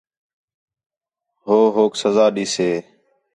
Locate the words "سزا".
2.01-2.25